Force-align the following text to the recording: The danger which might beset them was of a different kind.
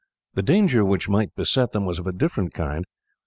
The 0.33 0.41
danger 0.41 0.83
which 0.83 1.07
might 1.07 1.35
beset 1.35 1.73
them 1.73 1.85
was 1.85 1.99
of 1.99 2.07
a 2.07 2.11
different 2.11 2.55
kind. 2.55 2.85